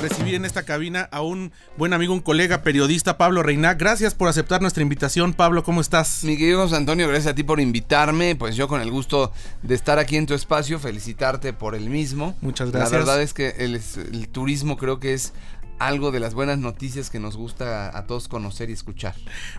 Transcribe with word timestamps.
recibir 0.00 0.34
en 0.34 0.44
esta 0.44 0.62
cabina 0.62 1.08
a 1.10 1.22
un 1.22 1.52
buen 1.76 1.92
amigo, 1.92 2.12
un 2.12 2.20
colega 2.20 2.62
periodista, 2.62 3.18
Pablo 3.18 3.42
Reina. 3.42 3.74
Gracias 3.74 4.14
por 4.14 4.28
aceptar 4.28 4.60
nuestra 4.60 4.82
invitación. 4.82 5.32
Pablo, 5.32 5.64
¿cómo 5.64 5.80
estás? 5.80 6.24
Mi 6.24 6.36
querido 6.36 6.62
José 6.62 6.76
Antonio, 6.76 7.08
gracias 7.08 7.32
a 7.32 7.34
ti 7.34 7.42
por 7.42 7.60
invitarme. 7.60 8.36
Pues 8.36 8.56
yo 8.56 8.68
con 8.68 8.80
el 8.80 8.90
gusto 8.90 9.32
de 9.62 9.74
estar 9.74 9.98
aquí 9.98 10.16
en 10.16 10.26
tu 10.26 10.34
espacio, 10.34 10.78
felicitarte 10.78 11.52
por 11.52 11.74
el 11.74 11.90
mismo. 11.90 12.36
Muchas 12.40 12.70
gracias. 12.70 12.92
La 12.92 12.98
verdad 12.98 13.22
es 13.22 13.34
que 13.34 13.54
el, 13.58 13.74
el 13.74 14.28
turismo 14.28 14.76
creo 14.76 15.00
que 15.00 15.14
es 15.14 15.32
algo 15.78 16.10
de 16.10 16.20
las 16.20 16.34
buenas 16.34 16.58
noticias 16.58 17.10
que 17.10 17.18
nos 17.18 17.36
gusta 17.36 17.96
a, 17.96 18.06
todos 18.06 18.28
conocer 18.28 18.70
y 18.70 18.72
escuchar. 18.72 19.14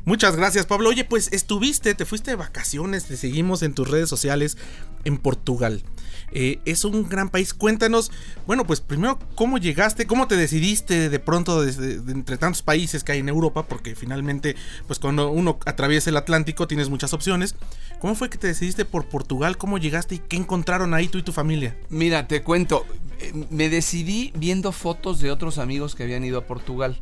Muchas 0.06 0.36
gracias, 0.36 0.66
Pablo. 0.66 0.90
Oye, 0.90 1.06
pues 1.06 1.30
estuviste, 1.32 1.96
te 1.96 2.06
fuiste 2.06 2.32
de 2.32 2.36
vacaciones, 2.36 3.06
te 3.06 3.18
seguimos 3.18 3.64
en 3.64 3.74
tus 3.74 3.90
redes 3.90 4.10
sociales 4.10 4.58
en 5.06 5.18
Portugal. 5.18 5.84
Eh, 6.32 6.60
es 6.66 6.84
un 6.84 7.10
gran 7.10 7.30
país. 7.30 7.54
Cuéntanos, 7.54 8.12
bueno, 8.46 8.66
pues 8.66 8.82
primero, 8.82 9.20
¿cómo 9.36 9.58
llegaste? 9.58 10.06
¿Cómo 10.06 10.28
te 10.28 10.36
decidiste 10.36 11.10
de 11.10 11.20
pronto 11.20 11.64
entre 11.64 12.38
tantos 12.38 12.62
países 12.62 13.04
que 13.04 13.14
hay 13.14 13.20
en 13.20 13.30
Europa? 13.30 13.66
Porque 13.68 13.96
finalmente, 13.96 14.56
pues 14.88 15.00
cuando 15.00 15.32
uno 15.32 15.60
atraviesa 15.66 16.10
el 16.10 16.18
Atlántico 16.18 16.68
tienes 16.68 16.90
muchas 16.90 17.14
opciones. 17.14 17.56
¿Cómo 18.00 18.16
fue 18.16 18.30
que 18.30 18.38
te 18.38 18.48
decidiste 18.48 18.86
por 18.86 19.08
Portugal? 19.08 19.58
¿Cómo 19.58 19.78
llegaste 19.78 20.16
y 20.16 20.20
qué 20.20 20.38
encontraron 20.38 20.94
ahí 20.94 21.08
tú 21.08 21.18
y 21.18 21.24
tu 21.24 21.34
familia? 21.34 21.78
Mira, 21.90 22.28
te 22.28 22.44
cuento. 22.44 22.86
Eh, 23.20 23.34
me 23.50 23.70
decidí 23.70 24.32
viendo 24.36 24.72
fotos 24.72 25.20
de 25.20 25.32
otros 25.32 25.58
amigos 25.58 25.96
que 25.96 26.06
habían 26.10 26.26
ido 26.26 26.40
a 26.40 26.46
Portugal. 26.46 27.00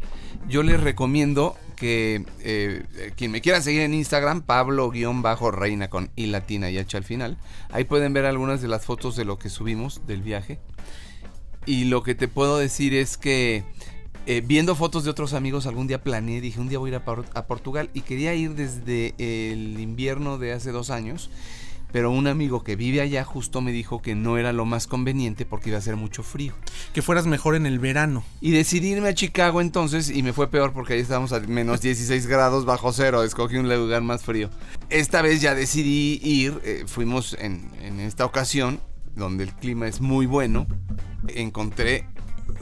Yo 0.48 0.64
les 0.64 0.80
recomiendo 0.80 1.56
que 1.76 2.26
eh, 2.40 2.84
quien 3.16 3.32
me 3.32 3.42
quiera 3.42 3.62
seguir 3.62 3.82
en 3.82 3.94
Instagram, 3.94 4.42
Pablo-reina 4.42 5.90
con 5.90 6.10
I 6.16 6.28
latina 6.28 6.70
y 6.70 6.78
H 6.78 6.98
al 6.98 7.04
final, 7.04 7.38
ahí 7.70 7.84
pueden 7.84 8.14
ver 8.14 8.26
algunas 8.26 8.62
de 8.62 8.68
las 8.68 8.86
fotos 8.86 9.16
de 9.16 9.26
lo 9.26 9.38
que 9.38 9.50
subimos 9.50 10.06
del 10.08 10.22
viaje. 10.22 10.60
Y 11.66 11.86
lo 11.86 12.02
que 12.02 12.16
te 12.16 12.28
puedo 12.28 12.58
decir 12.58 12.94
es 12.94 13.18
que 13.18 13.64
eh, 14.26 14.42
viendo 14.46 14.76
fotos 14.76 15.04
de 15.04 15.10
otros 15.10 15.34
amigos, 15.34 15.68
algún 15.68 15.88
día 15.88 16.02
planeé, 16.02 16.42
dije, 16.42 16.60
un 16.60 16.70
día 16.70 16.80
voy 16.80 16.92
a 16.92 16.96
ir 16.96 17.02
a, 17.06 17.40
a 17.40 17.48
Portugal 17.48 17.90
y 17.94 18.02
quería 18.02 18.34
ir 18.34 18.56
desde 18.56 19.14
el 19.18 19.80
invierno 19.80 20.38
de 20.38 20.54
hace 20.54 20.72
dos 20.72 20.90
años 20.90 21.30
pero 21.92 22.12
un 22.12 22.28
amigo 22.28 22.64
que 22.64 22.76
vive 22.76 23.02
allá 23.02 23.24
justo 23.24 23.62
me 23.62 23.72
dijo 23.72 24.02
que 24.02 24.16
no 24.16 24.38
era 24.38 24.54
lo 24.54 24.66
más 24.66 24.88
conveniente 24.88 25.46
porque 25.46 25.70
iba 25.70 25.78
a 25.78 25.82
ser 25.82 25.96
mucho 25.96 26.24
frío. 26.24 26.54
Que 26.94 27.02
fueras 27.02 27.26
mejor 27.26 27.56
en 27.56 27.66
el 27.66 27.80
verano. 27.80 28.24
Y 28.42 28.52
decidí 28.52 28.90
irme 28.90 29.10
a 29.10 29.14
Chicago 29.14 29.62
entonces 29.62 30.10
y 30.10 30.24
me 30.24 30.34
fue 30.34 30.50
peor 30.50 30.74
porque 30.74 30.94
ahí 30.94 31.00
estábamos 31.00 31.34
a 31.34 31.40
menos 31.40 31.82
16 31.82 32.28
grados 32.28 32.66
bajo 32.66 32.92
cero, 32.94 33.24
escogí 33.24 33.58
un 33.58 33.70
lugar 33.70 34.02
más 34.02 34.24
frío. 34.24 34.50
Esta 34.90 35.22
vez 35.22 35.42
ya 35.42 35.56
decidí 35.56 36.20
ir, 36.24 36.60
eh, 36.64 36.84
fuimos 36.88 37.36
en, 37.40 37.72
en 37.82 38.00
esta 38.00 38.26
ocasión 38.26 38.80
donde 39.16 39.44
el 39.44 39.54
clima 39.54 39.88
es 39.88 40.00
muy 40.00 40.26
bueno, 40.26 40.68
encontré 41.28 42.06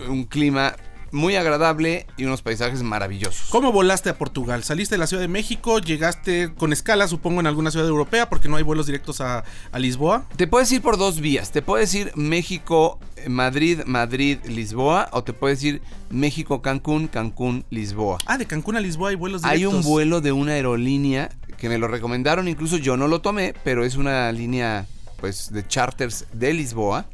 un 0.07 0.25
clima 0.25 0.75
muy 1.15 1.35
agradable 1.37 2.05
y 2.17 2.25
unos 2.25 2.41
paisajes 2.41 2.83
maravillosos. 2.83 3.49
¿Cómo 3.49 3.71
volaste 3.71 4.09
a 4.09 4.17
Portugal? 4.17 4.63
¿Saliste 4.63 4.95
de 4.95 4.99
la 4.99 5.07
Ciudad 5.07 5.21
de 5.21 5.29
México? 5.29 5.79
¿Llegaste 5.79 6.53
con 6.53 6.73
escala, 6.73 7.07
supongo, 7.07 7.39
en 7.39 7.47
alguna 7.47 7.71
ciudad 7.71 7.87
europea 7.87 8.29
porque 8.29 8.49
no 8.49 8.57
hay 8.57 8.63
vuelos 8.63 8.85
directos 8.85 9.21
a, 9.21 9.43
Lisboa? 9.75 10.25
Te 10.35 10.47
puedes 10.47 10.71
ir 10.71 10.81
por 10.81 10.97
dos 10.97 11.21
vías. 11.21 11.51
Te 11.51 11.61
puedes 11.61 11.93
ir 11.95 12.11
México, 12.15 12.99
Madrid, 13.27 13.81
Madrid, 13.85 14.39
Lisboa 14.45 15.09
o 15.11 15.23
te 15.23 15.31
puedes 15.31 15.63
ir 15.63 15.81
México, 16.09 16.61
Cancún, 16.61 17.07
Cancún, 17.07 17.65
Lisboa. 17.69 18.19
Ah, 18.25 18.37
de 18.37 18.45
Cancún 18.45 18.75
a 18.75 18.81
Lisboa 18.81 19.09
hay 19.09 19.15
vuelos 19.15 19.41
directos. 19.41 19.73
Hay 19.73 19.77
un 19.77 19.83
vuelo 19.83 20.21
de 20.21 20.33
una 20.33 20.53
aerolínea 20.53 21.29
que 21.57 21.69
me 21.69 21.77
lo 21.77 21.87
recomendaron, 21.87 22.47
incluso 22.47 22.77
yo 22.77 22.97
no 22.97 23.07
lo 23.07 23.21
tomé, 23.21 23.53
pero 23.63 23.85
es 23.85 23.95
una 23.95 24.31
línea 24.31 24.85
pues 25.21 25.51
de 25.51 25.65
charters 25.65 26.25
de 26.33 26.53
Lisboa 26.53 27.05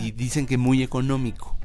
y 0.00 0.12
dicen 0.12 0.46
que 0.46 0.56
muy 0.56 0.82
económico. 0.84 1.56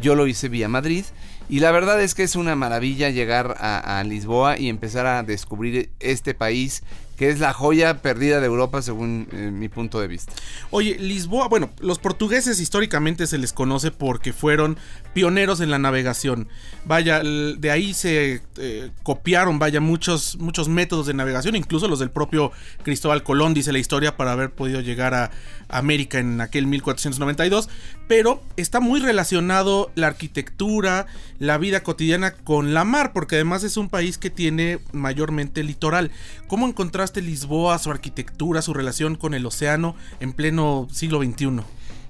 Yo 0.00 0.14
lo 0.14 0.26
hice 0.26 0.48
vía 0.48 0.68
Madrid 0.68 1.04
y 1.52 1.60
la 1.60 1.70
verdad 1.70 2.00
es 2.00 2.14
que 2.14 2.22
es 2.22 2.34
una 2.34 2.56
maravilla 2.56 3.10
llegar 3.10 3.56
a, 3.60 4.02
Lisboa 4.04 4.58
y 4.58 4.70
empezar 4.70 5.04
a 5.04 5.22
descubrir 5.22 5.90
este 6.00 6.32
país 6.32 6.82
que 7.22 7.28
es 7.28 7.38
la 7.38 7.52
joya 7.52 8.02
perdida 8.02 8.40
de 8.40 8.46
Europa 8.46 8.82
según 8.82 9.28
eh, 9.30 9.52
mi 9.52 9.68
punto 9.68 10.00
de 10.00 10.08
vista. 10.08 10.32
Oye, 10.72 10.98
Lisboa, 10.98 11.46
bueno, 11.46 11.70
los 11.78 12.00
portugueses 12.00 12.58
históricamente 12.58 13.28
se 13.28 13.38
les 13.38 13.52
conoce 13.52 13.92
porque 13.92 14.32
fueron 14.32 14.76
pioneros 15.14 15.60
en 15.60 15.70
la 15.70 15.78
navegación. 15.78 16.48
Vaya, 16.84 17.22
de 17.22 17.70
ahí 17.70 17.94
se 17.94 18.42
eh, 18.56 18.90
copiaron, 19.04 19.60
vaya, 19.60 19.80
muchos, 19.80 20.36
muchos 20.40 20.68
métodos 20.68 21.06
de 21.06 21.14
navegación, 21.14 21.54
incluso 21.54 21.86
los 21.86 22.00
del 22.00 22.10
propio 22.10 22.50
Cristóbal 22.82 23.22
Colón, 23.22 23.54
dice 23.54 23.70
la 23.70 23.78
historia, 23.78 24.16
para 24.16 24.32
haber 24.32 24.50
podido 24.50 24.80
llegar 24.80 25.14
a 25.14 25.30
América 25.68 26.18
en 26.18 26.40
aquel 26.40 26.66
1492. 26.66 27.68
Pero 28.08 28.42
está 28.56 28.80
muy 28.80 28.98
relacionado 28.98 29.92
la 29.94 30.08
arquitectura, 30.08 31.06
la 31.38 31.56
vida 31.56 31.84
cotidiana 31.84 32.32
con 32.32 32.74
la 32.74 32.84
mar, 32.84 33.12
porque 33.12 33.36
además 33.36 33.62
es 33.62 33.76
un 33.76 33.88
país 33.88 34.18
que 34.18 34.28
tiene 34.28 34.80
mayormente 34.92 35.62
litoral. 35.62 36.10
¿Cómo 36.48 36.66
Lisboa, 37.20 37.78
su 37.78 37.90
arquitectura, 37.90 38.62
su 38.62 38.72
relación 38.72 39.16
con 39.16 39.34
el 39.34 39.44
océano 39.44 39.94
en 40.20 40.32
pleno 40.32 40.88
siglo 40.90 41.22
XXI? 41.22 41.60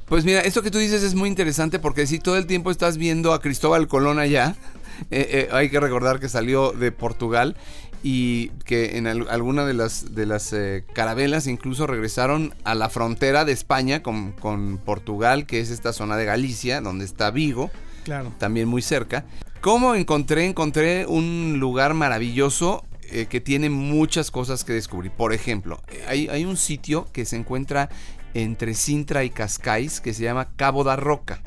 Pues 0.06 0.24
mira, 0.24 0.40
esto 0.40 0.62
que 0.62 0.70
tú 0.70 0.78
dices 0.78 1.02
es 1.02 1.14
muy 1.14 1.28
interesante 1.28 1.78
porque 1.78 2.06
si 2.06 2.18
todo 2.18 2.36
el 2.36 2.46
tiempo 2.46 2.70
estás 2.70 2.98
viendo 2.98 3.32
a 3.32 3.40
Cristóbal 3.40 3.88
Colón 3.88 4.18
allá, 4.18 4.56
eh, 5.10 5.26
eh, 5.30 5.48
hay 5.52 5.70
que 5.70 5.80
recordar 5.80 6.20
que 6.20 6.28
salió 6.28 6.72
de 6.72 6.92
Portugal 6.92 7.56
y 8.02 8.48
que 8.66 8.98
en 8.98 9.06
alguna 9.06 9.64
de 9.64 9.74
las, 9.74 10.14
de 10.14 10.26
las 10.26 10.52
eh, 10.52 10.84
carabelas 10.92 11.46
incluso 11.46 11.86
regresaron 11.86 12.54
a 12.64 12.74
la 12.74 12.90
frontera 12.90 13.44
de 13.44 13.52
España 13.52 14.02
con, 14.02 14.32
con, 14.32 14.78
Portugal, 14.78 15.46
que 15.46 15.60
es 15.60 15.70
esta 15.70 15.92
zona 15.92 16.16
de 16.16 16.24
Galicia, 16.24 16.80
donde 16.80 17.04
está 17.04 17.30
Vigo, 17.30 17.70
claro. 18.04 18.32
también 18.38 18.68
muy 18.68 18.82
cerca. 18.82 19.24
¿Cómo 19.60 19.94
encontré? 19.94 20.46
Encontré 20.46 21.06
un 21.06 21.58
lugar 21.60 21.94
maravilloso 21.94 22.84
eh, 23.12 23.26
que 23.26 23.40
tiene 23.40 23.70
muchas 23.70 24.30
cosas 24.30 24.64
que 24.64 24.72
descubrir. 24.72 25.12
Por 25.12 25.32
ejemplo, 25.32 25.82
hay, 26.06 26.28
hay, 26.28 26.44
un 26.44 26.56
sitio 26.56 27.06
que 27.12 27.24
se 27.24 27.36
encuentra 27.36 27.90
entre 28.34 28.74
Sintra 28.74 29.24
y 29.24 29.30
Cascais 29.30 30.00
que 30.00 30.14
se 30.14 30.22
llama 30.22 30.48
Cabo 30.56 30.82
da 30.82 30.96
Roca. 30.96 31.42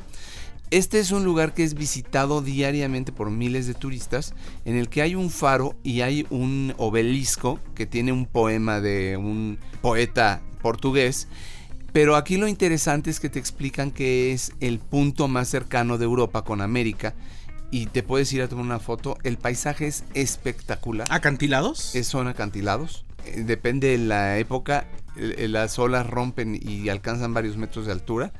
Este 0.71 0.99
es 0.99 1.11
un 1.11 1.23
lugar 1.23 1.53
que 1.53 1.63
es 1.63 1.73
visitado 1.73 2.41
diariamente 2.41 3.11
por 3.11 3.29
miles 3.29 3.67
de 3.67 3.75
turistas, 3.75 4.33
en 4.65 4.75
el 4.75 4.89
que 4.89 5.01
hay 5.01 5.15
un 5.15 5.29
faro 5.29 5.75
y 5.83 6.01
hay 6.01 6.25
un 6.29 6.73
obelisco 6.77 7.59
que 7.75 7.85
tiene 7.85 8.11
un 8.11 8.25
poema 8.25 8.81
de 8.81 9.15
un 9.17 9.59
poeta 9.81 10.41
portugués. 10.61 11.27
Pero 11.93 12.15
aquí 12.15 12.37
lo 12.37 12.47
interesante 12.47 13.09
es 13.09 13.19
que 13.19 13.29
te 13.29 13.39
explican 13.39 13.89
que 13.89 14.33
es 14.33 14.51
el 14.59 14.79
punto 14.79 15.27
más 15.27 15.47
cercano 15.47 15.97
de 15.97 16.05
Europa 16.05 16.43
con 16.43 16.61
América 16.61 17.15
y 17.75 17.87
te 17.87 18.03
puedes 18.03 18.31
ir 18.31 18.41
a 18.41 18.47
tomar 18.47 18.63
una 18.63 18.79
foto. 18.79 19.17
El 19.23 19.37
paisaje 19.37 19.87
es 19.87 20.05
espectacular. 20.13 21.09
¿Acantilados? 21.11 21.77
son 22.03 22.29
acantilados. 22.29 23.03
Eh, 23.25 23.43
depende 23.45 23.89
de 23.89 23.97
la 23.97 24.39
época. 24.39 24.87
Las 25.17 25.77
olas 25.77 26.07
rompen 26.07 26.57
y 26.57 26.87
alcanzan 26.87 27.33
varios 27.33 27.57
metros 27.57 27.85
de 27.85 27.91
altura. 27.91 28.31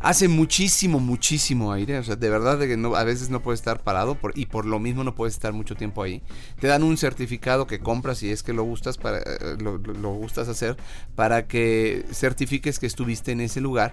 Hace 0.00 0.28
muchísimo, 0.28 1.00
muchísimo 1.00 1.70
aire. 1.70 1.98
O 1.98 2.02
sea, 2.02 2.16
de 2.16 2.30
verdad 2.30 2.58
que 2.60 2.78
no, 2.78 2.96
a 2.96 3.04
veces 3.04 3.28
no 3.28 3.42
puedes 3.42 3.60
estar 3.60 3.82
parado 3.82 4.16
y 4.34 4.46
por 4.46 4.64
lo 4.64 4.78
mismo 4.78 5.04
no 5.04 5.14
puedes 5.14 5.34
estar 5.34 5.52
mucho 5.52 5.74
tiempo 5.74 6.02
ahí. 6.02 6.22
Te 6.58 6.66
dan 6.66 6.82
un 6.82 6.96
certificado 6.96 7.66
que 7.66 7.80
compras 7.80 8.16
si 8.16 8.30
es 8.30 8.42
que 8.42 8.54
lo 8.54 8.62
gustas, 8.62 8.96
para, 8.96 9.18
eh, 9.18 9.58
lo 9.60 10.14
gustas 10.14 10.48
hacer 10.48 10.78
para 11.14 11.46
que 11.46 12.06
certifiques 12.10 12.78
que 12.78 12.86
estuviste 12.86 13.32
en 13.32 13.42
ese 13.42 13.60
lugar. 13.60 13.92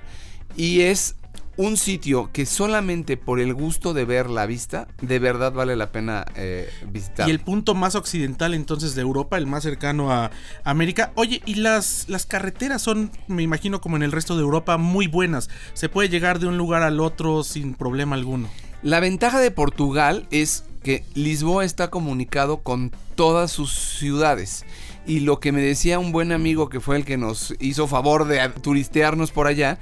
Y 0.55 0.81
es 0.81 1.17
un 1.57 1.77
sitio 1.77 2.29
que 2.33 2.45
solamente 2.45 3.17
por 3.17 3.39
el 3.39 3.53
gusto 3.53 3.93
de 3.93 4.05
ver 4.05 4.29
la 4.29 4.45
vista, 4.45 4.87
de 5.01 5.19
verdad 5.19 5.53
vale 5.53 5.75
la 5.75 5.91
pena 5.91 6.25
eh, 6.35 6.69
visitar. 6.91 7.27
Y 7.27 7.31
el 7.31 7.39
punto 7.39 7.75
más 7.75 7.95
occidental 7.95 8.53
entonces 8.53 8.95
de 8.95 9.01
Europa, 9.01 9.37
el 9.37 9.47
más 9.47 9.63
cercano 9.63 10.11
a 10.11 10.31
América. 10.63 11.11
Oye, 11.15 11.41
y 11.45 11.55
las, 11.55 12.05
las 12.07 12.25
carreteras 12.25 12.81
son, 12.81 13.11
me 13.27 13.43
imagino 13.43 13.81
como 13.81 13.95
en 13.95 14.03
el 14.03 14.11
resto 14.11 14.35
de 14.35 14.41
Europa, 14.41 14.77
muy 14.77 15.07
buenas. 15.07 15.49
Se 15.73 15.89
puede 15.89 16.09
llegar 16.09 16.39
de 16.39 16.47
un 16.47 16.57
lugar 16.57 16.83
al 16.83 16.99
otro 16.99 17.43
sin 17.43 17.73
problema 17.73 18.15
alguno. 18.15 18.49
La 18.81 18.99
ventaja 18.99 19.39
de 19.39 19.51
Portugal 19.51 20.27
es 20.31 20.65
que 20.83 21.03
Lisboa 21.15 21.65
está 21.65 21.89
comunicado 21.89 22.57
con 22.57 22.91
todas 23.15 23.51
sus 23.51 23.73
ciudades. 23.73 24.65
Y 25.07 25.21
lo 25.21 25.39
que 25.39 25.51
me 25.51 25.61
decía 25.61 25.97
un 25.97 26.11
buen 26.11 26.31
amigo 26.31 26.69
que 26.69 26.79
fue 26.79 26.95
el 26.97 27.05
que 27.05 27.17
nos 27.17 27.55
hizo 27.59 27.87
favor 27.87 28.27
de 28.27 28.47
turistearnos 28.61 29.31
por 29.31 29.47
allá, 29.47 29.79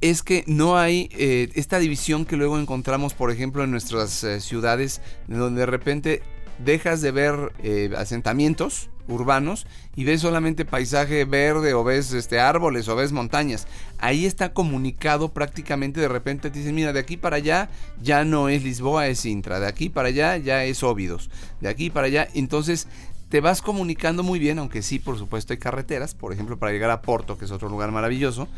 es 0.00 0.22
que 0.22 0.44
no 0.46 0.76
hay 0.76 1.08
eh, 1.12 1.50
esta 1.54 1.78
división 1.78 2.24
que 2.24 2.36
luego 2.36 2.58
encontramos, 2.58 3.14
por 3.14 3.30
ejemplo, 3.30 3.64
en 3.64 3.70
nuestras 3.70 4.22
eh, 4.24 4.40
ciudades, 4.40 5.00
donde 5.28 5.60
de 5.60 5.66
repente 5.66 6.22
dejas 6.58 7.00
de 7.00 7.10
ver 7.10 7.52
eh, 7.62 7.90
asentamientos 7.96 8.90
urbanos 9.06 9.66
y 9.96 10.04
ves 10.04 10.22
solamente 10.22 10.64
paisaje 10.64 11.24
verde 11.24 11.74
o 11.74 11.84
ves 11.84 12.12
este, 12.12 12.40
árboles 12.40 12.88
o 12.88 12.96
ves 12.96 13.12
montañas. 13.12 13.66
Ahí 13.98 14.24
está 14.24 14.52
comunicado 14.52 15.32
prácticamente 15.32 16.00
de 16.00 16.08
repente 16.08 16.50
te 16.50 16.58
dicen, 16.58 16.74
mira, 16.74 16.92
de 16.92 17.00
aquí 17.00 17.16
para 17.16 17.36
allá 17.36 17.68
ya 18.00 18.24
no 18.24 18.48
es 18.48 18.62
Lisboa, 18.62 19.08
es 19.08 19.20
Sintra, 19.20 19.60
de 19.60 19.66
aquí 19.66 19.88
para 19.88 20.08
allá 20.08 20.36
ya 20.38 20.64
es 20.64 20.82
Óbidos, 20.82 21.30
de 21.60 21.68
aquí 21.68 21.90
para 21.90 22.06
allá, 22.06 22.28
entonces 22.34 22.88
te 23.28 23.40
vas 23.40 23.62
comunicando 23.62 24.22
muy 24.22 24.38
bien, 24.38 24.58
aunque 24.58 24.80
sí, 24.80 24.98
por 24.98 25.18
supuesto, 25.18 25.52
hay 25.52 25.58
carreteras, 25.58 26.14
por 26.14 26.32
ejemplo, 26.32 26.56
para 26.56 26.70
llegar 26.70 26.90
a 26.90 27.02
Porto, 27.02 27.36
que 27.36 27.46
es 27.46 27.50
otro 27.50 27.68
lugar 27.68 27.90
maravilloso, 27.90 28.48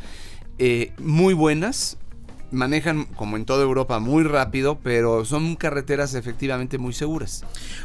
eh, 0.59 0.93
muy 0.99 1.35
buenas, 1.35 1.99
manejan 2.57 3.05
como 3.05 3.37
en 3.37 3.45
toda 3.45 3.63
Europa 3.63 3.99
muy 3.99 4.25
rápido, 4.25 4.79
pero 4.83 5.25
son 5.25 5.57
carreteras 5.57 6.15
efectivamente 6.15 6.79
muy 6.79 6.93
seguras. 6.93 7.45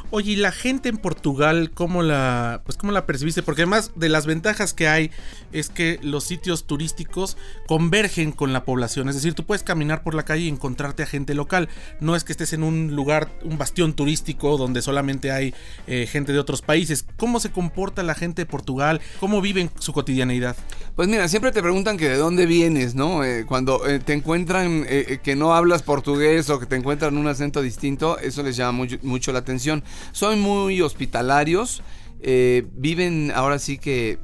Oye, 0.09 0.31
¿y 0.31 0.35
la 0.35 0.51
gente 0.51 0.89
en 0.89 0.97
Portugal 0.97 1.71
cómo 1.73 2.01
la 2.03 2.61
pues 2.65 2.77
cómo 2.77 2.91
la 2.91 3.05
percibiste? 3.05 3.43
Porque 3.43 3.61
además 3.61 3.91
de 3.95 4.09
las 4.09 4.25
ventajas 4.25 4.73
que 4.73 4.87
hay 4.87 5.11
es 5.51 5.69
que 5.69 5.99
los 6.01 6.23
sitios 6.23 6.65
turísticos 6.65 7.37
convergen 7.67 8.31
con 8.31 8.53
la 8.53 8.65
población, 8.65 9.09
es 9.09 9.15
decir, 9.15 9.33
tú 9.33 9.45
puedes 9.45 9.63
caminar 9.63 10.03
por 10.03 10.15
la 10.15 10.23
calle 10.23 10.43
y 10.43 10.49
encontrarte 10.49 11.03
a 11.03 11.05
gente 11.05 11.33
local, 11.33 11.69
no 11.99 12.15
es 12.15 12.23
que 12.23 12.31
estés 12.31 12.53
en 12.53 12.63
un 12.63 12.95
lugar, 12.95 13.29
un 13.43 13.57
bastión 13.57 13.93
turístico 13.93 14.57
donde 14.57 14.81
solamente 14.81 15.31
hay 15.31 15.53
eh, 15.87 16.07
gente 16.07 16.33
de 16.33 16.39
otros 16.39 16.61
países. 16.61 17.05
¿Cómo 17.17 17.39
se 17.39 17.51
comporta 17.51 18.03
la 18.03 18.15
gente 18.15 18.43
de 18.43 18.45
Portugal? 18.45 19.01
¿Cómo 19.19 19.41
viven 19.41 19.69
su 19.79 19.93
cotidianeidad? 19.93 20.55
Pues 20.95 21.07
mira, 21.07 21.27
siempre 21.27 21.51
te 21.51 21.61
preguntan 21.61 21.97
que 21.97 22.09
de 22.09 22.17
dónde 22.17 22.45
vienes, 22.45 22.95
¿no? 22.95 23.23
Eh, 23.23 23.45
cuando 23.45 23.87
eh, 23.87 23.99
te 23.99 24.13
encuentran 24.13 24.60
eh, 24.67 25.19
que 25.23 25.35
no 25.35 25.53
hablas 25.53 25.83
portugués 25.83 26.49
o 26.49 26.59
que 26.59 26.65
te 26.65 26.75
encuentran 26.75 27.17
un 27.17 27.27
acento 27.27 27.61
distinto, 27.61 28.17
eso 28.19 28.43
les 28.43 28.55
llama 28.55 28.87
mucho, 29.01 29.31
la 29.31 29.39
atención. 29.39 29.83
Son 30.11 30.39
muy 30.39 30.81
hospitalarios, 30.81 31.83
viven 32.21 33.31
ahora 33.33 33.57
sí 33.59 33.77
que 33.77 34.19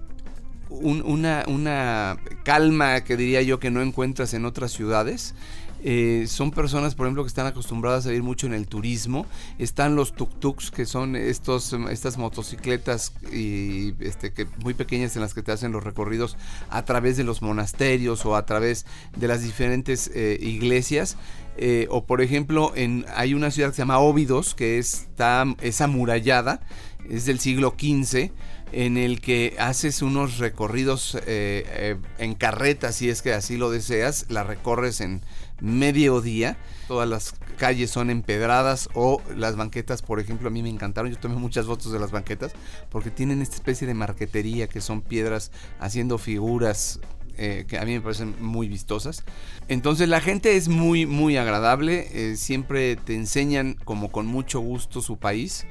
una, 0.69 1.44
una 1.48 2.18
calma 2.44 3.04
que 3.04 3.18
diría 3.18 3.42
yo 3.42 3.60
que 3.60 3.72
no 3.72 3.81
encuentras 3.81 4.34
en 4.34 4.45
otras 4.45 4.72
ciudades. 4.72 5.34
Eh, 5.89 6.28
son 6.28 6.51
personas, 6.51 6.95
por 6.95 7.06
ejemplo, 7.06 7.24
que 7.24 7.30
están 7.30 7.48
acostumbradas 7.48 8.06
a 8.07 8.13
ir 8.13 8.22
mucho 8.22 8.45
en 8.45 8.54
el 8.54 8.68
turismo. 8.68 9.25
Están 9.57 9.95
los 9.95 10.13
tuk-tuks, 10.13 10.69
que 10.69 10.86
son 10.86 11.16
estos, 11.16 11.72
estas 11.89 12.18
motocicletas 12.18 13.13
este, 13.31 14.34
que 14.34 14.48
muy 14.62 14.74
pequeñas 14.74 15.16
en 15.16 15.22
las 15.22 15.34
que 15.34 15.44
te 15.44 15.54
hacen 15.54 15.72
los 15.72 15.86
recorridos 15.86 16.36
a 16.69 16.84
través 16.84 17.16
de 17.16 17.24
los 17.24 17.42
monasterios 17.42 18.25
o 18.25 18.36
a 18.36 18.45
través 18.45 18.86
de 19.16 19.30
las 19.30 19.44
diferentes 19.44 20.12
eh, 20.13 20.38
iglesias. 20.42 21.16
Eh, 21.56 21.88
o 21.90 22.04
por 22.04 22.22
ejemplo, 22.22 22.74
en, 22.75 23.06
hay 23.16 23.33
una 23.33 23.50
ciudad 23.50 23.69
que 23.69 23.75
se 23.75 23.81
llama 23.83 24.00
Óbidos, 24.00 24.56
que 24.56 24.80
está, 24.80 25.45
es 25.62 25.80
amurallada, 25.80 26.60
es 27.10 27.25
del 27.25 27.40
siglo 27.40 27.75
XV 27.80 28.31
en 28.74 28.98
el 28.98 29.22
que 29.22 29.56
haces 29.57 30.01
unos 30.01 30.40
recorridos 30.40 31.18
en 31.25 32.36
carreta, 32.36 32.92
si 32.92 33.10
es 33.10 33.22
que 33.22 33.31
así 33.31 33.56
lo 33.56 33.72
deseas, 33.72 34.25
la 34.28 34.44
recorres 34.44 35.00
en 35.00 35.22
mediodía. 35.59 36.57
Todas 36.88 37.07
las 37.07 37.33
calles 37.57 37.92
son 37.92 38.09
empedradas 38.09 38.89
o 38.94 39.21
las 39.36 39.56
banquetas, 39.56 40.01
por 40.01 40.19
ejemplo, 40.19 40.48
a 40.48 40.51
mí 40.51 40.63
me 40.63 40.69
encantaron. 40.69 41.12
Yo 41.12 41.19
tomé 41.19 41.36
muchas 41.36 41.65
fotos 41.65 41.92
de 41.92 42.00
las 42.00 42.12
banquetas 42.12 42.54
porque 42.89 43.12
tienen 43.12 43.42
esta 43.42 43.56
especie 43.56 43.88
de 43.88 43.94
marquetería 43.94 44.68
que 44.68 44.81
son 44.81 45.01
piedras 45.01 45.51
haciendo 45.80 46.18
figuras 46.18 47.00
eh, 47.39 47.65
que 47.68 47.77
a 47.77 47.86
mí 47.86 47.94
me 47.94 48.01
parecen 48.01 48.36
muy 48.39 48.68
vistosas. 48.68 49.24
Entonces 49.68 50.09
la 50.09 50.21
gente 50.21 50.56
es 50.56 50.69
muy, 50.69 51.06
muy 51.06 51.38
agradable. 51.38 52.07
Eh, 52.12 52.36
siempre 52.36 52.95
te 52.95 53.13
enseñan 53.13 53.75
como 53.83 54.12
con 54.12 54.25
mucho 54.25 54.59
gusto 54.59 55.01
su 55.01 55.18
país. 55.18 55.65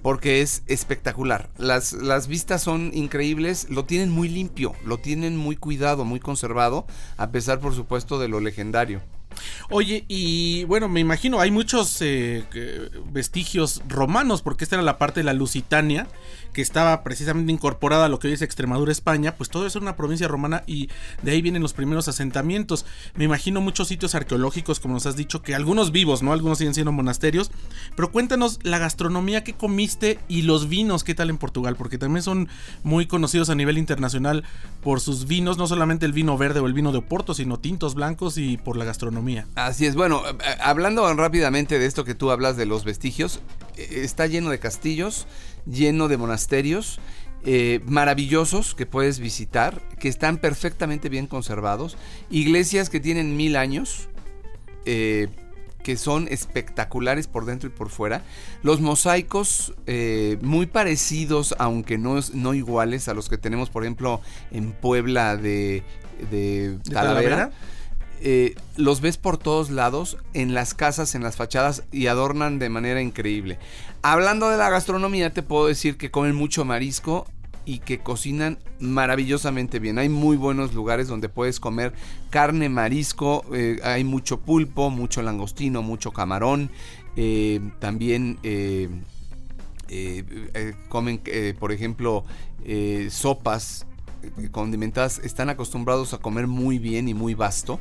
Porque 0.00 0.42
es 0.42 0.62
espectacular. 0.68 1.50
Las, 1.58 1.92
las 1.92 2.28
vistas 2.28 2.62
son 2.62 2.92
increíbles. 2.94 3.68
Lo 3.68 3.84
tienen 3.84 4.10
muy 4.10 4.28
limpio. 4.28 4.74
Lo 4.84 4.98
tienen 4.98 5.36
muy 5.36 5.56
cuidado, 5.56 6.04
muy 6.04 6.20
conservado. 6.20 6.86
A 7.16 7.32
pesar, 7.32 7.58
por 7.58 7.74
supuesto, 7.74 8.20
de 8.20 8.28
lo 8.28 8.38
legendario. 8.38 9.02
Oye, 9.70 10.04
y 10.08 10.64
bueno, 10.64 10.88
me 10.88 11.00
imagino, 11.00 11.40
hay 11.40 11.50
muchos 11.50 11.98
eh, 12.00 12.44
vestigios 13.10 13.82
romanos, 13.88 14.42
porque 14.42 14.64
esta 14.64 14.76
era 14.76 14.82
la 14.82 14.98
parte 14.98 15.20
de 15.20 15.24
la 15.24 15.34
Lusitania, 15.34 16.08
que 16.52 16.62
estaba 16.62 17.02
precisamente 17.04 17.52
incorporada 17.52 18.06
a 18.06 18.08
lo 18.08 18.18
que 18.18 18.28
hoy 18.28 18.34
es 18.34 18.42
Extremadura, 18.42 18.90
España, 18.90 19.36
pues 19.36 19.50
todo 19.50 19.66
eso 19.66 19.78
era 19.78 19.84
una 19.84 19.96
provincia 19.96 20.28
romana 20.28 20.64
y 20.66 20.88
de 21.22 21.32
ahí 21.32 21.42
vienen 21.42 21.62
los 21.62 21.72
primeros 21.72 22.08
asentamientos. 22.08 22.86
Me 23.14 23.24
imagino 23.24 23.60
muchos 23.60 23.88
sitios 23.88 24.14
arqueológicos, 24.14 24.80
como 24.80 24.94
nos 24.94 25.06
has 25.06 25.16
dicho, 25.16 25.42
que 25.42 25.54
algunos 25.54 25.92
vivos, 25.92 26.22
¿no? 26.22 26.32
Algunos 26.32 26.58
siguen 26.58 26.74
siendo 26.74 26.92
monasterios. 26.92 27.50
Pero 27.94 28.10
cuéntanos 28.10 28.58
la 28.62 28.78
gastronomía 28.78 29.44
que 29.44 29.54
comiste 29.54 30.18
y 30.28 30.42
los 30.42 30.68
vinos, 30.68 31.04
¿qué 31.04 31.14
tal 31.14 31.30
en 31.30 31.38
Portugal? 31.38 31.76
Porque 31.76 31.98
también 31.98 32.22
son 32.22 32.48
muy 32.82 33.06
conocidos 33.06 33.50
a 33.50 33.54
nivel 33.54 33.78
internacional 33.78 34.44
por 34.82 35.00
sus 35.00 35.26
vinos, 35.26 35.58
no 35.58 35.66
solamente 35.66 36.06
el 36.06 36.12
vino 36.12 36.36
verde 36.38 36.60
o 36.60 36.66
el 36.66 36.72
vino 36.72 36.92
de 36.92 36.98
Oporto, 36.98 37.34
sino 37.34 37.58
tintos 37.58 37.94
blancos 37.94 38.38
y 38.38 38.56
por 38.56 38.76
la 38.76 38.84
gastronomía. 38.84 39.27
Así 39.54 39.86
es, 39.86 39.94
bueno, 39.94 40.22
eh, 40.28 40.32
eh, 40.32 40.56
hablando 40.60 41.12
rápidamente 41.14 41.78
de 41.78 41.86
esto 41.86 42.04
que 42.04 42.14
tú 42.14 42.30
hablas 42.30 42.56
de 42.56 42.66
los 42.66 42.84
vestigios, 42.84 43.40
eh, 43.76 44.00
está 44.04 44.26
lleno 44.26 44.50
de 44.50 44.58
castillos, 44.58 45.26
lleno 45.66 46.08
de 46.08 46.16
monasterios 46.16 47.00
eh, 47.44 47.80
maravillosos 47.86 48.74
que 48.74 48.84
puedes 48.84 49.20
visitar, 49.20 49.80
que 50.00 50.08
están 50.08 50.38
perfectamente 50.38 51.08
bien 51.08 51.28
conservados, 51.28 51.96
iglesias 52.30 52.90
que 52.90 52.98
tienen 52.98 53.36
mil 53.36 53.54
años, 53.54 54.08
eh, 54.86 55.28
que 55.84 55.96
son 55.96 56.26
espectaculares 56.28 57.28
por 57.28 57.44
dentro 57.44 57.68
y 57.68 57.72
por 57.72 57.90
fuera, 57.90 58.22
los 58.62 58.80
mosaicos 58.80 59.72
eh, 59.86 60.36
muy 60.42 60.66
parecidos, 60.66 61.54
aunque 61.58 61.96
no, 61.96 62.18
no 62.34 62.54
iguales 62.54 63.06
a 63.06 63.14
los 63.14 63.28
que 63.28 63.38
tenemos, 63.38 63.70
por 63.70 63.84
ejemplo, 63.84 64.20
en 64.50 64.72
Puebla 64.72 65.36
de, 65.36 65.84
de, 66.32 66.76
Talavera 66.90 67.52
eh, 68.20 68.54
los 68.76 69.00
ves 69.00 69.16
por 69.16 69.38
todos 69.38 69.70
lados, 69.70 70.18
en 70.34 70.54
las 70.54 70.74
casas, 70.74 71.14
en 71.14 71.22
las 71.22 71.36
fachadas 71.36 71.84
y 71.92 72.06
adornan 72.06 72.58
de 72.58 72.68
manera 72.68 73.00
increíble. 73.00 73.58
Hablando 74.02 74.48
de 74.48 74.56
la 74.56 74.70
gastronomía, 74.70 75.32
te 75.32 75.42
puedo 75.42 75.66
decir 75.66 75.96
que 75.96 76.10
comen 76.10 76.34
mucho 76.34 76.64
marisco 76.64 77.26
y 77.64 77.80
que 77.80 77.98
cocinan 77.98 78.58
maravillosamente 78.80 79.78
bien. 79.78 79.98
Hay 79.98 80.08
muy 80.08 80.36
buenos 80.36 80.74
lugares 80.74 81.06
donde 81.08 81.28
puedes 81.28 81.60
comer 81.60 81.92
carne, 82.30 82.68
marisco, 82.68 83.44
eh, 83.52 83.78
hay 83.84 84.04
mucho 84.04 84.40
pulpo, 84.40 84.90
mucho 84.90 85.22
langostino, 85.22 85.82
mucho 85.82 86.12
camarón, 86.12 86.70
eh, 87.16 87.60
también... 87.78 88.38
comen, 90.88 91.20
por 91.58 91.72
ejemplo, 91.72 92.24
sopas 93.08 93.86
condimentadas 94.50 95.18
están 95.18 95.50
acostumbrados 95.50 96.14
a 96.14 96.18
comer 96.18 96.46
muy 96.46 96.78
bien 96.78 97.08
y 97.08 97.14
muy 97.14 97.34
vasto. 97.34 97.80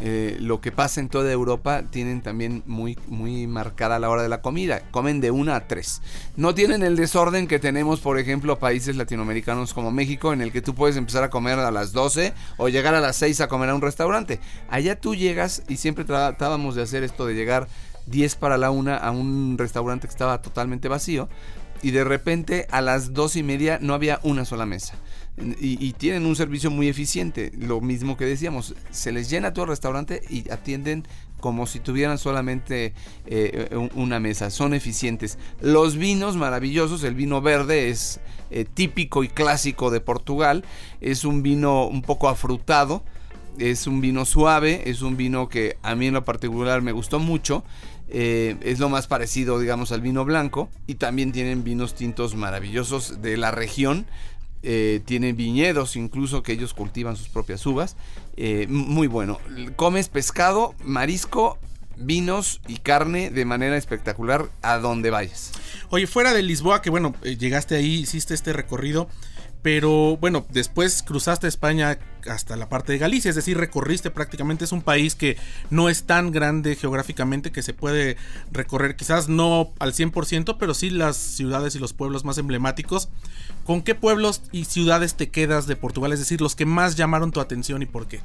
Eh, 0.00 0.36
lo 0.38 0.60
que 0.60 0.70
pasa 0.70 1.00
en 1.00 1.08
toda 1.08 1.32
Europa 1.32 1.82
tienen 1.90 2.22
también 2.22 2.62
muy, 2.66 2.96
muy 3.08 3.48
marcada 3.48 3.98
la 3.98 4.08
hora 4.08 4.22
de 4.22 4.28
la 4.28 4.42
comida. 4.42 4.82
Comen 4.90 5.20
de 5.20 5.32
una 5.32 5.56
a 5.56 5.66
tres. 5.66 6.02
No 6.36 6.54
tienen 6.54 6.82
el 6.82 6.96
desorden 6.96 7.48
que 7.48 7.58
tenemos, 7.58 8.00
por 8.00 8.18
ejemplo, 8.18 8.58
países 8.58 8.96
latinoamericanos 8.96 9.74
como 9.74 9.90
México, 9.90 10.32
en 10.32 10.40
el 10.40 10.52
que 10.52 10.62
tú 10.62 10.74
puedes 10.74 10.96
empezar 10.96 11.24
a 11.24 11.30
comer 11.30 11.58
a 11.58 11.70
las 11.72 11.92
12 11.92 12.32
o 12.58 12.68
llegar 12.68 12.94
a 12.94 13.00
las 13.00 13.16
6 13.16 13.40
a 13.40 13.48
comer 13.48 13.70
a 13.70 13.74
un 13.74 13.82
restaurante. 13.82 14.38
Allá 14.70 15.00
tú 15.00 15.16
llegas 15.16 15.62
y 15.68 15.76
siempre 15.76 16.04
tratábamos 16.04 16.76
de 16.76 16.82
hacer 16.82 17.02
esto 17.02 17.26
de 17.26 17.34
llegar 17.34 17.66
10 18.06 18.36
para 18.36 18.56
la 18.56 18.70
una 18.70 18.96
a 18.96 19.10
un 19.10 19.56
restaurante 19.58 20.06
que 20.06 20.12
estaba 20.12 20.40
totalmente 20.40 20.88
vacío 20.88 21.28
y 21.82 21.90
de 21.90 22.04
repente 22.04 22.66
a 22.70 22.80
las 22.80 23.12
dos 23.12 23.36
y 23.36 23.42
media 23.42 23.78
no 23.80 23.94
había 23.94 24.20
una 24.22 24.44
sola 24.44 24.66
mesa. 24.66 24.94
Y, 25.60 25.92
tienen 25.92 26.26
un 26.26 26.34
servicio 26.34 26.68
muy 26.68 26.88
eficiente. 26.88 27.52
Lo 27.56 27.80
mismo 27.80 28.16
que 28.16 28.24
decíamos, 28.24 28.74
se 28.90 29.12
les 29.12 29.30
llena 29.30 29.52
todo 29.52 29.66
el 29.66 29.70
restaurante 29.70 30.20
y 30.28 30.50
atienden 30.50 31.06
como 31.38 31.68
si 31.68 31.78
tuvieran 31.78 32.18
solamente 32.18 32.92
eh, 33.26 33.68
una 33.94 34.18
mesa. 34.18 34.50
Son 34.50 34.74
eficientes. 34.74 35.38
Los 35.60 35.96
vinos 35.96 36.36
maravillosos, 36.36 37.04
el 37.04 37.14
vino 37.14 37.40
verde 37.40 37.88
es 37.88 38.18
eh, 38.50 38.64
típico 38.64 39.22
y 39.22 39.28
clásico 39.28 39.90
de 39.90 40.00
Portugal. 40.00 40.64
Es 41.00 41.24
un 41.24 41.44
vino 41.44 41.86
un 41.86 42.02
poco 42.02 42.28
afrutado. 42.28 43.04
Es 43.58 43.86
un 43.86 44.00
vino 44.00 44.24
suave, 44.24 44.82
es 44.86 45.02
un 45.02 45.16
vino 45.16 45.48
que 45.48 45.76
a 45.82 45.94
mí 45.94 46.06
en 46.06 46.14
lo 46.14 46.24
particular 46.24 46.82
me 46.82 46.92
gustó 46.92 47.18
mucho. 47.18 47.64
Eh, 48.08 48.56
es 48.62 48.78
lo 48.78 48.88
más 48.88 49.06
parecido, 49.06 49.58
digamos, 49.58 49.92
al 49.92 50.00
vino 50.00 50.24
blanco. 50.24 50.70
Y 50.86 50.94
también 50.94 51.32
tienen 51.32 51.64
vinos 51.64 51.94
tintos 51.94 52.34
maravillosos 52.34 53.20
de 53.20 53.36
la 53.36 53.50
región. 53.50 54.06
Eh, 54.62 55.02
tienen 55.04 55.36
viñedos 55.36 55.94
incluso 55.94 56.42
que 56.42 56.52
ellos 56.52 56.74
cultivan 56.74 57.16
sus 57.16 57.28
propias 57.28 57.64
uvas. 57.66 57.96
Eh, 58.36 58.66
muy 58.68 59.06
bueno. 59.06 59.38
Comes 59.76 60.08
pescado, 60.08 60.74
marisco, 60.84 61.58
vinos 61.96 62.60
y 62.66 62.78
carne 62.78 63.30
de 63.30 63.44
manera 63.44 63.76
espectacular 63.76 64.48
a 64.62 64.78
donde 64.78 65.10
vayas. 65.10 65.52
Oye, 65.90 66.06
fuera 66.06 66.32
de 66.32 66.42
Lisboa, 66.42 66.82
que 66.82 66.90
bueno, 66.90 67.14
llegaste 67.22 67.76
ahí, 67.76 67.94
hiciste 67.94 68.34
este 68.34 68.52
recorrido. 68.52 69.08
Pero 69.62 70.16
bueno, 70.16 70.46
después 70.50 71.02
cruzaste 71.02 71.48
España 71.48 71.98
hasta 72.28 72.56
la 72.56 72.68
parte 72.68 72.92
de 72.92 72.98
Galicia, 72.98 73.28
es 73.28 73.34
decir, 73.34 73.56
recorriste 73.58 74.10
prácticamente, 74.10 74.64
es 74.64 74.72
un 74.72 74.82
país 74.82 75.14
que 75.14 75.36
no 75.70 75.88
es 75.88 76.04
tan 76.04 76.30
grande 76.30 76.76
geográficamente 76.76 77.50
que 77.50 77.62
se 77.62 77.74
puede 77.74 78.16
recorrer, 78.52 78.96
quizás 78.96 79.28
no 79.28 79.72
al 79.78 79.92
100%, 79.92 80.56
pero 80.58 80.74
sí 80.74 80.90
las 80.90 81.16
ciudades 81.16 81.74
y 81.74 81.78
los 81.78 81.92
pueblos 81.92 82.24
más 82.24 82.38
emblemáticos. 82.38 83.08
¿Con 83.64 83.82
qué 83.82 83.94
pueblos 83.94 84.42
y 84.52 84.64
ciudades 84.64 85.14
te 85.14 85.30
quedas 85.30 85.66
de 85.66 85.76
Portugal? 85.76 86.12
Es 86.12 86.20
decir, 86.20 86.40
los 86.40 86.54
que 86.54 86.66
más 86.66 86.96
llamaron 86.96 87.32
tu 87.32 87.40
atención 87.40 87.82
y 87.82 87.86
por 87.86 88.06
qué. 88.06 88.20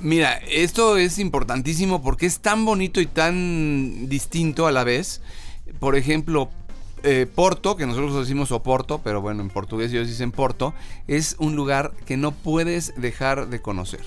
Mira, 0.00 0.34
esto 0.50 0.98
es 0.98 1.18
importantísimo 1.18 2.02
porque 2.02 2.26
es 2.26 2.40
tan 2.40 2.64
bonito 2.64 3.00
y 3.00 3.06
tan 3.06 4.08
distinto 4.08 4.66
a 4.66 4.72
la 4.72 4.84
vez. 4.84 5.22
Por 5.78 5.96
ejemplo, 5.96 6.50
eh, 7.04 7.26
Porto, 7.32 7.76
que 7.76 7.86
nosotros 7.86 8.16
decimos 8.18 8.50
Oporto, 8.50 9.00
pero 9.04 9.20
bueno, 9.20 9.42
en 9.42 9.50
portugués 9.50 9.92
ellos 9.92 10.08
dicen 10.08 10.32
Porto, 10.32 10.74
es 11.06 11.36
un 11.38 11.54
lugar 11.54 11.92
que 12.06 12.16
no 12.16 12.32
puedes 12.32 12.92
dejar 12.96 13.48
de 13.48 13.60
conocer. 13.60 14.00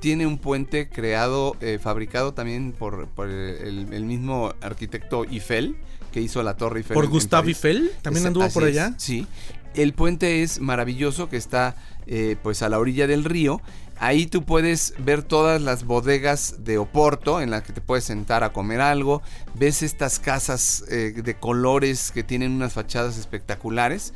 tiene 0.00 0.26
un 0.26 0.36
puente 0.36 0.88
creado, 0.90 1.56
eh, 1.62 1.78
fabricado 1.82 2.34
también 2.34 2.72
por, 2.72 3.08
por 3.08 3.28
el, 3.30 3.90
el 3.92 4.04
mismo 4.04 4.52
arquitecto 4.60 5.24
Eiffel, 5.24 5.76
que 6.12 6.20
hizo 6.20 6.42
la 6.42 6.56
Torre 6.58 6.80
Eiffel. 6.80 6.94
¿Por 6.94 7.08
Gustave. 7.08 7.48
Eiffel? 7.48 7.90
¿También 8.02 8.22
Es- 8.24 8.26
anduvo 8.28 8.48
por 8.50 8.64
es, 8.64 8.68
allá? 8.68 8.94
Sí. 8.98 9.26
El 9.74 9.92
puente 9.92 10.42
es 10.42 10.60
maravilloso 10.60 11.28
que 11.28 11.36
está 11.36 11.74
eh, 12.06 12.36
pues 12.42 12.62
a 12.62 12.68
la 12.68 12.78
orilla 12.78 13.06
del 13.06 13.24
río. 13.24 13.60
Ahí 13.98 14.26
tú 14.26 14.44
puedes 14.44 14.94
ver 14.98 15.22
todas 15.22 15.62
las 15.62 15.84
bodegas 15.84 16.64
de 16.64 16.78
Oporto 16.78 17.40
en 17.40 17.50
las 17.50 17.62
que 17.62 17.72
te 17.72 17.80
puedes 17.80 18.04
sentar 18.04 18.44
a 18.44 18.52
comer 18.52 18.80
algo. 18.80 19.22
Ves 19.54 19.82
estas 19.82 20.18
casas 20.18 20.84
eh, 20.90 21.12
de 21.16 21.34
colores 21.34 22.10
que 22.10 22.22
tienen 22.22 22.52
unas 22.52 22.72
fachadas 22.72 23.16
espectaculares. 23.18 24.12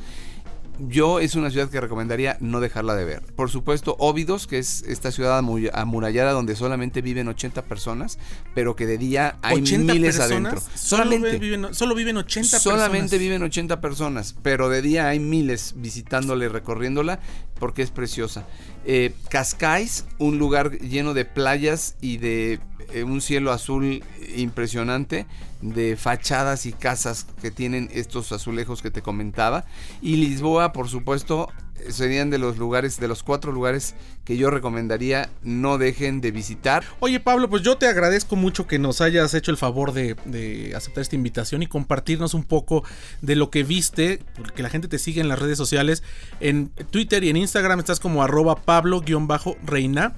Yo 0.87 1.19
es 1.19 1.35
una 1.35 1.51
ciudad 1.51 1.69
que 1.69 1.81
recomendaría 1.81 2.37
no 2.39 2.59
dejarla 2.61 2.95
de 2.95 3.03
ver. 3.05 3.21
Por 3.35 3.49
supuesto, 3.49 3.95
Óbidos, 3.99 4.47
que 4.47 4.59
es 4.59 4.83
esta 4.83 5.11
ciudad 5.11 5.37
amu- 5.41 5.69
amurallada 5.73 6.31
donde 6.31 6.55
solamente 6.55 7.01
viven 7.01 7.27
80 7.27 7.63
personas, 7.65 8.17
pero 8.55 8.75
que 8.75 8.85
de 8.85 8.97
día 8.97 9.37
hay 9.41 9.57
80 9.61 9.93
miles 9.93 10.17
personas. 10.17 10.53
adentro. 10.53 10.77
Solo 10.77 11.03
Solamente. 11.03 11.37
viven, 11.39 11.73
solo 11.73 11.95
viven 11.95 12.17
80 12.17 12.59
Solamente 12.59 13.01
personas. 13.01 13.19
viven 13.19 13.43
80 13.43 13.81
personas, 13.81 14.35
pero 14.41 14.69
de 14.69 14.81
día 14.81 15.09
hay 15.09 15.19
miles 15.19 15.73
visitándola 15.75 16.45
y 16.45 16.47
recorriéndola 16.47 17.19
porque 17.59 17.81
es 17.81 17.91
preciosa. 17.91 18.45
Eh, 18.85 19.13
Cascais, 19.29 20.05
un 20.17 20.37
lugar 20.39 20.79
lleno 20.79 21.13
de 21.13 21.25
playas 21.25 21.95
y 21.99 22.17
de 22.17 22.59
un 23.05 23.21
cielo 23.21 23.51
azul 23.51 24.03
impresionante, 24.35 25.25
de 25.61 25.97
fachadas 25.97 26.65
y 26.65 26.71
casas 26.71 27.27
que 27.41 27.51
tienen 27.51 27.89
estos 27.93 28.31
azulejos 28.31 28.81
que 28.81 28.91
te 28.91 29.01
comentaba. 29.01 29.65
Y 30.01 30.15
Lisboa, 30.15 30.71
por 30.71 30.87
supuesto, 30.87 31.49
eh, 31.79 31.91
serían 31.91 32.29
de 32.29 32.37
los 32.37 32.57
lugares, 32.57 32.99
de 32.99 33.07
los 33.07 33.23
cuatro 33.23 33.51
lugares 33.51 33.95
que 34.23 34.37
yo 34.37 34.49
recomendaría 34.49 35.29
no 35.43 35.77
dejen 35.77 36.21
de 36.21 36.31
visitar. 36.31 36.83
Oye 36.99 37.19
Pablo, 37.19 37.49
pues 37.49 37.63
yo 37.63 37.77
te 37.77 37.87
agradezco 37.87 38.35
mucho 38.35 38.67
que 38.67 38.79
nos 38.79 39.01
hayas 39.01 39.33
hecho 39.33 39.51
el 39.51 39.57
favor 39.57 39.91
de, 39.91 40.73
aceptar 40.75 41.01
esta 41.01 41.15
invitación 41.15 41.63
y 41.63 41.67
compartirnos 41.67 42.33
un 42.33 42.43
poco 42.43 42.83
de 43.21 43.35
lo 43.35 43.49
que 43.49 43.63
viste, 43.63 44.21
que 44.55 44.63
la 44.63 44.69
gente 44.69 44.87
te 44.87 44.99
sigue 44.99 45.19
en 45.21 45.27
las 45.27 45.39
redes 45.39 45.57
sociales, 45.57 46.03
en 46.39 46.69
Twitter 46.91 47.23
y 47.23 47.29
en 47.29 47.37
Instagram 47.37 47.79
estás 47.79 47.99
como 47.99 48.23
arroba 48.23 48.55
Pablo-Reina. 48.55 50.13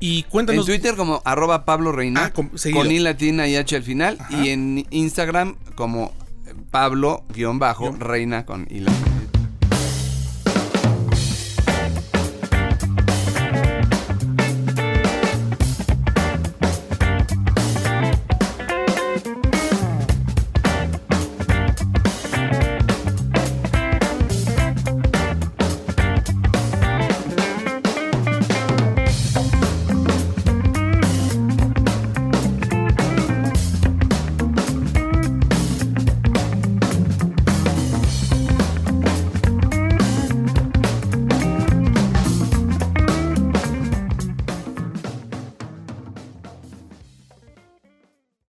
Y 0.00 0.22
cuéntanos... 0.24 0.68
En 0.68 0.74
Twitter 0.74 0.96
como 0.96 1.20
arroba 1.24 1.64
Pablo 1.64 1.90
Reina, 1.92 2.26
Ah, 2.26 2.32
con- 2.32 2.50
con 2.72 2.90
I 2.90 2.98
latina 3.00 3.48
y 3.48 3.56
H 3.56 3.76
al 3.76 3.82
final. 3.82 4.16
Ajá. 4.20 4.44
Y 4.44 4.50
en 4.50 4.86
Instagram 4.90 5.56
como 5.74 6.12
Pablo-Reina 6.70 8.44
con 8.46 8.66
I 8.70 8.80
latina. 8.80 9.07